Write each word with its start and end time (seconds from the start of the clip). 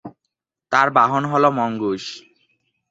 তার 0.71 0.87
বাহন 0.91 1.23
হল 1.25 1.43
মঙ্গুস। 1.49 2.05